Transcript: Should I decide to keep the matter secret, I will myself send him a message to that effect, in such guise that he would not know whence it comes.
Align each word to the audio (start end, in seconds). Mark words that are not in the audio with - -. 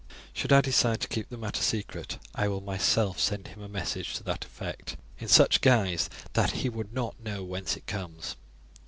Should 0.33 0.51
I 0.51 0.61
decide 0.61 0.99
to 1.01 1.07
keep 1.07 1.29
the 1.29 1.37
matter 1.37 1.61
secret, 1.61 2.17
I 2.33 2.47
will 2.47 2.59
myself 2.61 3.19
send 3.19 3.49
him 3.49 3.61
a 3.61 3.69
message 3.69 4.15
to 4.15 4.23
that 4.23 4.43
effect, 4.43 4.97
in 5.19 5.27
such 5.27 5.61
guise 5.61 6.09
that 6.33 6.53
he 6.65 6.69
would 6.69 6.91
not 6.91 7.19
know 7.19 7.43
whence 7.43 7.77
it 7.77 7.85
comes. 7.85 8.35